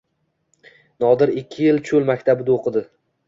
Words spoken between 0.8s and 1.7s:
Nodir ikki